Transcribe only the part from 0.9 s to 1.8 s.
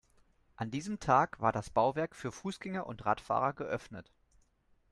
Tag war das